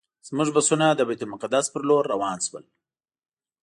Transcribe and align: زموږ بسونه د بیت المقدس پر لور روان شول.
زموږ 0.27 0.47
بسونه 0.57 0.85
د 0.93 1.01
بیت 1.07 1.21
المقدس 1.23 1.65
پر 1.73 1.81
لور 1.89 2.03
روان 2.13 2.37
شول. 2.47 2.65